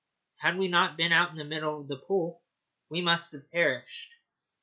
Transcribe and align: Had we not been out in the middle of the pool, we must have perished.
Had 0.37 0.57
we 0.57 0.67
not 0.67 0.97
been 0.97 1.11
out 1.11 1.29
in 1.29 1.35
the 1.37 1.43
middle 1.45 1.79
of 1.79 1.87
the 1.87 1.95
pool, 1.97 2.41
we 2.89 3.01
must 3.03 3.33
have 3.33 3.51
perished. 3.51 4.09